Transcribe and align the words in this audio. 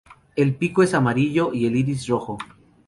El 0.35 0.55
pico 0.55 0.81
es 0.81 0.95
amarillo 0.95 1.53
y 1.53 1.67
el 1.67 1.75
iris 1.75 2.07
rojo. 2.07 2.39